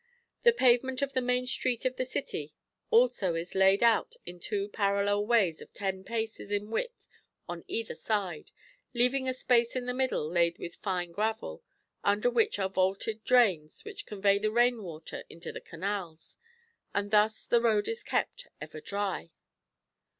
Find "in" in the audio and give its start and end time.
4.25-4.39, 6.51-6.71, 9.75-9.85